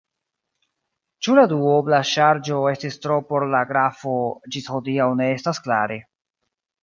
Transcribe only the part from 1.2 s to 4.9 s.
Ĉu la duobla ŝarĝo estis tro por la grafo ĝis